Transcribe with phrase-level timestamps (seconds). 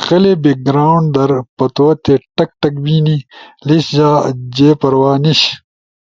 [0.00, 3.16] غلے بیک گراونڈ در پتوتے ٹک ٹک بینی
[3.66, 4.10] لیش جا
[4.54, 5.40] جے پروا نیِش،